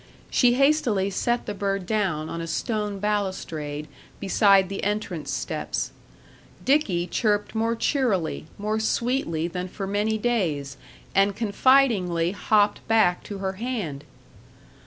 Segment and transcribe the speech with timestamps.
[0.31, 3.87] She hastily set the bird down on a stone balustrade
[4.19, 5.91] beside the entrance steps.
[6.65, 10.75] Dickie chirped more cheerily, more sweetly than for many days,
[11.13, 14.03] and confidingly hopped back to her hand.